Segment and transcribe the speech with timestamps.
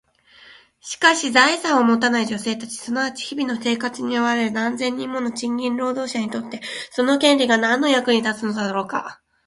[0.79, 9.21] しかし、財産を持たない女性たち、すなわち日々の生活に追われる何千人もの賃金労働者にとって、その権利が何の役に立つのだろうか？